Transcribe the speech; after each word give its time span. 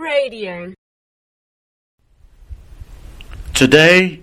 Radio. 0.00 0.72
Today, 3.52 4.20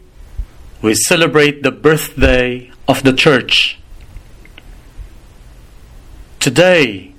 we 0.82 0.96
celebrate 0.96 1.62
the 1.62 1.72
birthday 1.72 2.72
of 2.88 3.04
the 3.04 3.14
Church. 3.14 3.78
Today, 6.40 7.14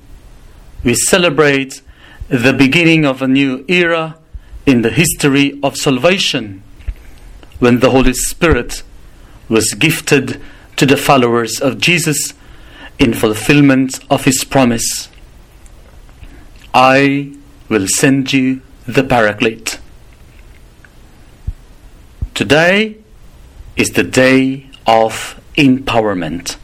we 0.83 0.95
celebrate 0.95 1.83
the 2.29 2.53
beginning 2.53 3.05
of 3.05 3.23
a 3.23 3.29
new 3.29 3.65
era 3.69 4.19
in 4.67 4.83
the 4.83 4.90
history 4.90 5.59
of 5.63 5.77
salvation 5.77 6.63
when 7.61 7.79
the 7.79 7.90
Holy 7.90 8.13
Spirit 8.13 8.83
was 9.49 9.72
gifted 9.75 10.40
to 10.77 10.85
the 10.85 10.97
followers 10.97 11.61
of 11.61 11.79
Jesus 11.79 12.35
in 12.99 13.15
fulfillment 13.15 14.01
of 14.11 14.25
his 14.25 14.43
promise 14.45 15.09
I 16.75 17.38
will 17.69 17.87
send 17.87 18.32
you 18.32 18.60
the 18.87 19.02
Paraclete. 19.05 19.78
Today 22.34 22.96
is 23.76 23.90
the 23.90 24.04
day 24.04 24.66
of 24.86 25.40
empowerment. 25.56 26.56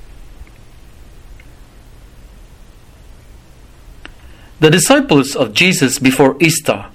The 4.61 4.71
disciples 4.71 5.37
of 5.37 5.53
Jesus 5.53 5.99
before 5.99 6.37
Easter 6.41 6.87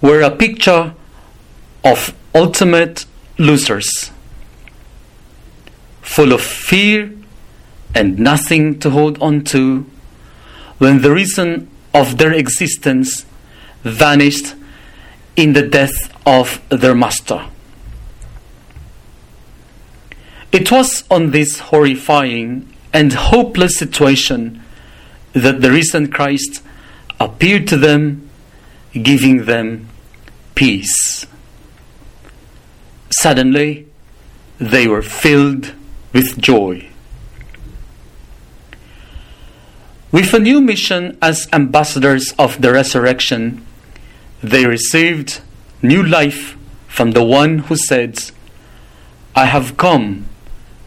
were 0.00 0.22
a 0.22 0.34
picture 0.34 0.94
of 1.84 2.16
ultimate 2.34 3.04
losers, 3.38 4.10
full 6.02 6.32
of 6.32 6.40
fear 6.40 7.12
and 7.94 8.18
nothing 8.18 8.78
to 8.80 8.90
hold 8.90 9.20
on 9.22 9.44
to, 9.44 9.86
when 10.78 11.02
the 11.02 11.10
reason 11.10 11.70
of 11.94 12.18
their 12.18 12.32
existence 12.32 13.24
vanished 13.82 14.54
in 15.36 15.52
the 15.52 15.66
death 15.66 16.14
of 16.26 16.60
their 16.68 16.94
master. 16.94 17.46
It 20.52 20.70
was 20.70 21.04
on 21.10 21.30
this 21.30 21.58
horrifying 21.58 22.72
and 22.92 23.12
hopeless 23.12 23.78
situation 23.78 24.62
that 25.32 25.60
the 25.60 25.70
risen 25.70 26.10
Christ 26.10 26.62
appeared 27.20 27.68
to 27.68 27.76
them, 27.76 28.28
giving 28.92 29.44
them 29.44 29.88
peace. 30.54 31.26
Suddenly, 33.10 33.86
they 34.58 34.88
were 34.88 35.02
filled 35.02 35.72
with 36.12 36.38
joy. 36.38 36.88
With 40.12 40.34
a 40.34 40.40
new 40.40 40.60
mission 40.60 41.16
as 41.22 41.48
ambassadors 41.52 42.34
of 42.38 42.60
the 42.60 42.72
resurrection, 42.72 43.64
they 44.42 44.66
received 44.66 45.40
new 45.82 46.02
life 46.02 46.56
from 46.88 47.12
the 47.12 47.22
one 47.22 47.60
who 47.60 47.76
said, 47.76 48.18
I 49.36 49.44
have 49.46 49.76
come 49.76 50.26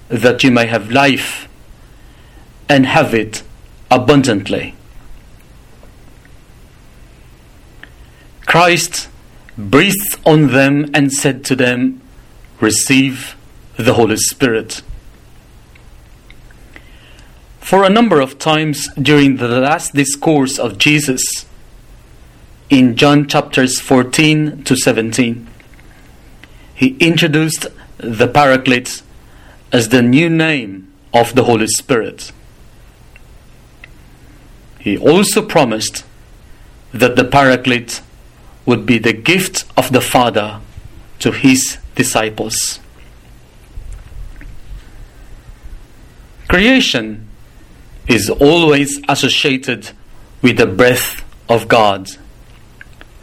that 0.10 0.44
you 0.44 0.52
may 0.52 0.68
have 0.68 0.92
life 0.92 1.48
and 2.68 2.86
have 2.86 3.14
it 3.14 3.44
abundantly. 3.90 4.76
Christ 8.46 9.08
breathed 9.58 10.20
on 10.26 10.48
them 10.48 10.90
and 10.94 11.14
said 11.14 11.46
to 11.46 11.56
them, 11.56 12.02
Receive 12.60 13.36
the 13.78 13.94
Holy 13.94 14.18
Spirit. 14.18 14.82
For 17.64 17.86
a 17.86 17.90
number 17.90 18.20
of 18.20 18.40
times 18.40 18.90
during 19.02 19.38
the 19.38 19.48
last 19.48 19.94
discourse 19.94 20.60
of 20.60 20.78
Jesus 20.78 21.46
in 22.70 22.98
John 22.98 23.26
chapters 23.26 23.80
14 23.80 24.66
to 24.66 24.76
17, 24.76 25.48
he 26.76 26.98
introduced 27.00 27.68
the 27.98 28.28
Paraclete 28.28 29.02
as 29.72 29.90
the 29.90 30.02
new 30.02 30.30
name 30.30 30.94
of 31.14 31.36
the 31.36 31.46
Holy 31.46 31.68
Spirit. 31.68 32.34
He 34.80 34.98
also 34.98 35.42
promised 35.42 36.04
that 36.92 37.16
the 37.16 37.24
Paraclete 37.24 38.02
would 38.66 38.86
be 38.86 38.98
the 38.98 39.14
gift 39.14 39.64
of 39.78 39.94
the 39.94 40.02
Father 40.02 40.60
to 41.20 41.32
his 41.32 41.78
disciples. 41.96 42.82
Creation 46.50 47.30
is 48.08 48.30
always 48.30 49.00
associated 49.08 49.92
with 50.42 50.58
the 50.58 50.66
breath 50.66 51.24
of 51.48 51.68
God, 51.68 52.10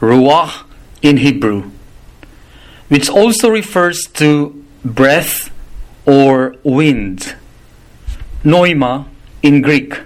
ruach 0.01 0.65
in 1.03 1.19
Hebrew, 1.19 1.71
which 2.89 3.09
also 3.09 3.51
refers 3.51 4.03
to 4.15 4.65
breath 4.85 5.51
or 6.07 6.57
wind, 6.63 7.37
pneuma 8.43 9.07
in 9.43 9.63
Greek, 9.63 10.01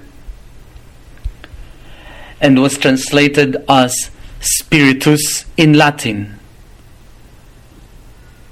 and 2.41 2.61
was 2.61 2.77
translated 2.77 3.57
as 3.69 4.11
spiritus 4.41 5.47
in 5.57 5.75
Latin, 5.75 6.39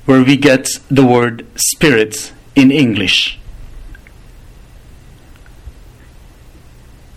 where 0.07 0.23
we 0.23 0.37
get 0.37 0.69
the 0.91 1.05
word 1.05 1.47
spirit 1.57 2.33
in 2.55 2.71
English. 2.71 3.39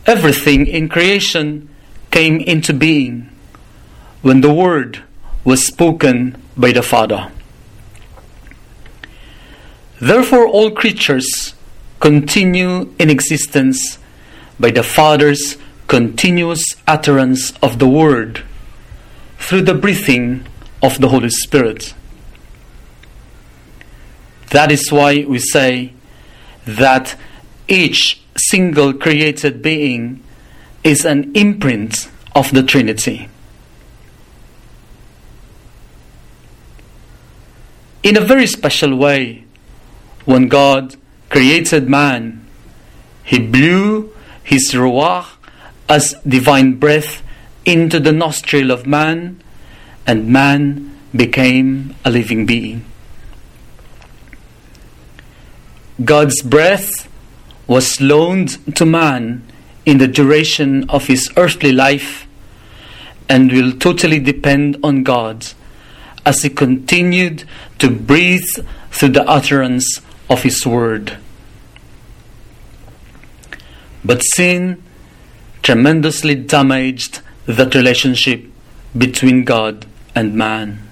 Everything 0.06 0.68
in 0.68 0.88
creation 0.88 1.70
came 2.12 2.40
into 2.40 2.74
being 2.74 3.30
when 4.22 4.42
the 4.42 4.54
Word 4.54 5.04
was 5.44 5.66
spoken 5.66 6.42
by 6.56 6.72
the 6.72 6.82
Father. 6.82 7.32
Therefore, 10.00 10.48
all 10.48 10.72
creatures 10.72 11.56
continue 12.00 12.94
in 13.00 13.10
existence 13.10 13.98
by 14.60 14.72
the 14.72 14.84
Father's 14.84 15.58
continuous 15.88 16.64
utterance 16.88 17.52
of 17.62 17.80
the 17.80 17.88
Word 17.88 18.44
through 19.38 19.62
the 19.62 19.74
breathing 19.74 20.46
of 20.82 21.00
the 21.00 21.10
Holy 21.10 21.30
Spirit. 21.30 21.94
That 24.52 24.72
is 24.72 24.92
why 24.92 25.26
we 25.28 25.40
say 25.40 25.94
that 26.66 27.16
each 27.68 28.22
single 28.36 28.94
created 28.94 29.62
being 29.62 30.24
is 30.84 31.06
an 31.06 31.32
imprint 31.36 32.10
of 32.36 32.52
the 32.52 32.64
Trinity. 32.64 33.30
In 38.04 38.18
a 38.18 38.22
very 38.22 38.46
special 38.46 38.96
way, 38.96 39.46
when 40.26 40.48
God 40.48 40.96
created 41.30 41.90
man, 41.90 42.46
He 43.24 43.40
blew 43.40 44.14
His 44.44 44.74
Ruach 44.74 45.26
as 45.90 46.16
divine 46.28 46.74
breath 46.74 47.24
into 47.66 48.00
the 48.00 48.12
nostril 48.12 48.70
of 48.70 48.86
man, 48.86 49.42
and 50.06 50.28
man 50.28 50.96
became 51.16 51.96
a 52.06 52.12
living 52.12 52.46
being. 52.46 52.86
God's 56.04 56.42
breath 56.42 57.08
was 57.68 58.00
loaned 58.00 58.76
to 58.76 58.86
man 58.86 59.44
in 59.86 59.98
the 59.98 60.08
duration 60.08 60.90
of 60.90 61.08
his 61.08 61.32
earthly 61.38 61.72
life 61.72 62.28
and 63.28 63.52
will 63.52 63.72
totally 63.72 64.20
depend 64.20 64.78
on 64.84 65.04
God 65.04 65.48
as 66.26 66.42
he 66.42 66.50
continued 66.50 67.44
to 67.80 67.90
breathe 67.90 68.66
through 68.92 69.10
the 69.10 69.28
utterance 69.28 70.02
of 70.30 70.44
his 70.44 70.66
word. 70.66 71.18
But 74.04 74.22
sin 74.22 74.84
tremendously 75.62 76.36
damaged 76.36 77.22
that 77.46 77.74
relationship 77.76 78.46
between 78.98 79.44
God 79.44 79.86
and 80.14 80.36
man. 80.36 80.88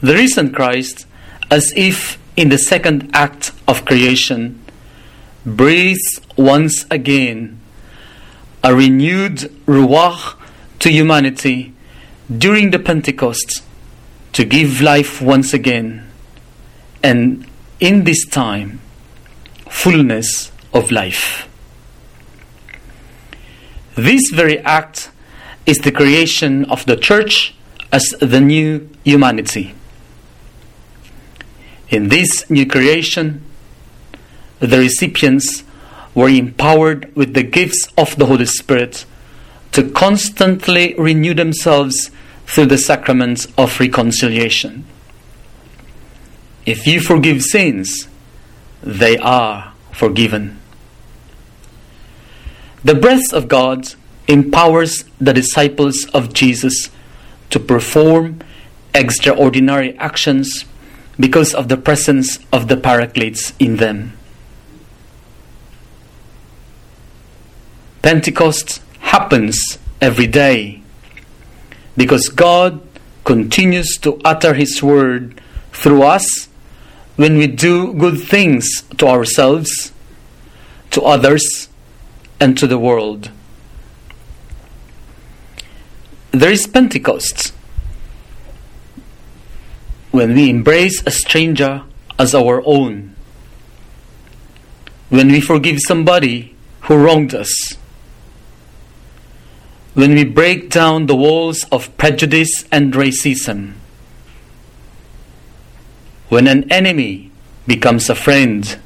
The 0.00 0.14
risen 0.14 0.52
Christ, 0.52 1.06
as 1.50 1.72
if 1.76 2.18
in 2.36 2.48
the 2.48 2.58
second 2.58 3.10
act 3.12 3.51
of 3.66 3.84
creation, 3.84 4.62
breathes 5.44 6.20
once 6.36 6.86
again 6.90 7.60
a 8.62 8.74
renewed 8.74 9.38
ruach 9.66 10.36
to 10.78 10.90
humanity 10.90 11.72
during 12.38 12.70
the 12.70 12.78
Pentecost 12.78 13.62
to 14.32 14.44
give 14.44 14.80
life 14.80 15.20
once 15.20 15.52
again, 15.52 16.08
and 17.02 17.46
in 17.80 18.04
this 18.04 18.24
time, 18.26 18.80
fullness 19.68 20.52
of 20.72 20.90
life. 20.90 21.48
This 23.94 24.30
very 24.30 24.58
act 24.60 25.10
is 25.66 25.78
the 25.78 25.92
creation 25.92 26.64
of 26.66 26.86
the 26.86 26.96
church 26.96 27.54
as 27.92 28.08
the 28.20 28.40
new 28.40 28.88
humanity. 29.04 29.74
In 31.90 32.08
this 32.08 32.48
new 32.48 32.66
creation, 32.66 33.44
the 34.62 34.78
recipients 34.78 35.64
were 36.14 36.28
empowered 36.28 37.14
with 37.16 37.34
the 37.34 37.42
gifts 37.42 37.88
of 37.98 38.16
the 38.16 38.26
Holy 38.26 38.46
Spirit 38.46 39.04
to 39.72 39.90
constantly 39.90 40.94
renew 40.96 41.34
themselves 41.34 42.10
through 42.46 42.66
the 42.66 42.78
sacrament 42.78 43.46
of 43.58 43.80
reconciliation. 43.80 44.84
If 46.64 46.86
you 46.86 47.00
forgive 47.00 47.42
sins, 47.42 48.06
they 48.82 49.18
are 49.18 49.74
forgiven. 49.90 50.60
The 52.84 52.94
breath 52.94 53.32
of 53.32 53.48
God 53.48 53.94
empowers 54.28 55.04
the 55.20 55.32
disciples 55.32 56.06
of 56.14 56.32
Jesus 56.32 56.88
to 57.50 57.58
perform 57.58 58.40
extraordinary 58.94 59.96
actions 59.98 60.64
because 61.18 61.52
of 61.52 61.68
the 61.68 61.76
presence 61.76 62.38
of 62.52 62.68
the 62.68 62.76
Paracletes 62.76 63.54
in 63.58 63.76
them. 63.76 64.16
Pentecost 68.02 68.82
happens 68.98 69.78
every 70.00 70.26
day 70.26 70.82
because 71.96 72.28
God 72.28 72.80
continues 73.24 73.96
to 73.98 74.20
utter 74.24 74.54
His 74.54 74.82
word 74.82 75.40
through 75.72 76.02
us 76.02 76.48
when 77.16 77.38
we 77.38 77.46
do 77.46 77.94
good 77.94 78.20
things 78.20 78.82
to 78.98 79.06
ourselves, 79.06 79.92
to 80.90 81.02
others, 81.02 81.68
and 82.40 82.58
to 82.58 82.66
the 82.66 82.78
world. 82.78 83.30
There 86.32 86.50
is 86.50 86.66
Pentecost 86.66 87.52
when 90.10 90.34
we 90.34 90.50
embrace 90.50 91.02
a 91.06 91.10
stranger 91.10 91.82
as 92.18 92.34
our 92.34 92.62
own, 92.66 93.14
when 95.08 95.28
we 95.28 95.40
forgive 95.40 95.78
somebody 95.86 96.54
who 96.82 96.96
wronged 96.96 97.34
us, 97.34 97.50
when 99.94 100.14
we 100.14 100.24
break 100.24 100.70
down 100.70 101.06
the 101.06 101.16
walls 101.16 101.64
of 101.70 101.96
prejudice 101.96 102.64
and 102.72 102.92
racism, 102.94 103.74
when 106.28 106.48
an 106.48 106.70
enemy 106.72 107.30
becomes 107.66 108.08
a 108.08 108.14
friend, 108.14 108.78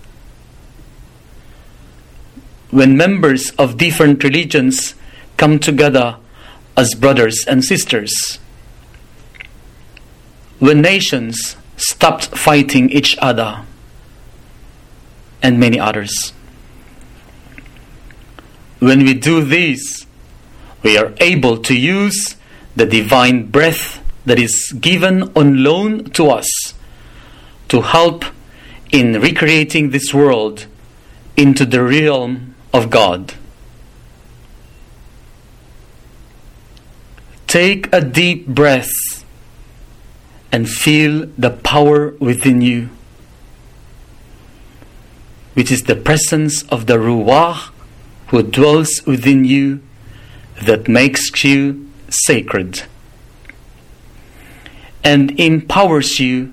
when 2.70 2.96
members 2.96 3.50
of 3.52 3.76
different 3.78 4.22
religions 4.24 4.94
come 5.36 5.58
together 5.58 6.16
as 6.76 6.94
brothers 6.94 7.44
and 7.46 7.64
sisters. 7.64 8.38
When 10.58 10.80
nations 10.80 11.56
stopped 11.76 12.26
fighting 12.36 12.90
each 12.90 13.16
other, 13.18 13.64
and 15.42 15.60
many 15.60 15.78
others. 15.78 16.32
When 18.78 19.04
we 19.04 19.14
do 19.14 19.44
this, 19.44 20.05
we 20.82 20.96
are 20.96 21.12
able 21.18 21.58
to 21.58 21.74
use 21.74 22.36
the 22.74 22.86
divine 22.86 23.46
breath 23.46 24.02
that 24.24 24.38
is 24.38 24.72
given 24.80 25.22
on 25.34 25.62
loan 25.62 26.04
to 26.10 26.28
us 26.28 26.74
to 27.68 27.80
help 27.80 28.24
in 28.92 29.20
recreating 29.20 29.90
this 29.90 30.12
world 30.12 30.66
into 31.36 31.64
the 31.64 31.82
realm 31.82 32.54
of 32.72 32.90
God. 32.90 33.34
Take 37.46 37.92
a 37.92 38.00
deep 38.00 38.46
breath 38.46 39.24
and 40.52 40.68
feel 40.68 41.26
the 41.38 41.50
power 41.50 42.10
within 42.18 42.60
you, 42.60 42.88
which 45.54 45.70
is 45.70 45.82
the 45.82 45.96
presence 45.96 46.62
of 46.64 46.86
the 46.86 46.98
Ruach 46.98 47.70
who 48.28 48.42
dwells 48.42 49.02
within 49.06 49.44
you 49.44 49.80
that 50.62 50.88
makes 50.88 51.44
you 51.44 51.88
sacred 52.08 52.84
and 55.04 55.38
empowers 55.38 56.18
you 56.18 56.52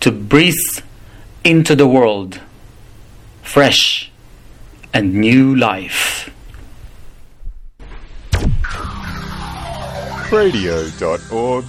to 0.00 0.10
breathe 0.12 0.54
into 1.44 1.74
the 1.74 1.86
world 1.86 2.40
fresh 3.42 4.10
and 4.92 5.14
new 5.14 5.54
life. 5.54 6.30
radio.org.au 10.30 11.68